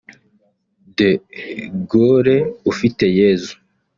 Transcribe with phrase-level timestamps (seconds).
[0.97, 1.09] De
[1.91, 2.35] Gaule
[2.69, 3.55] Ufiteyezu